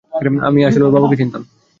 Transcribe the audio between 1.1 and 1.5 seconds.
চিনতাম।